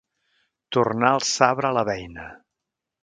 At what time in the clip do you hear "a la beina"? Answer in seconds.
1.69-2.27